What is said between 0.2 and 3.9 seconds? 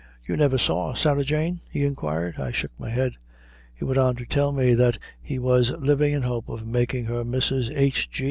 "You never saw Sarah Jane?" he inquired. I shook my head. He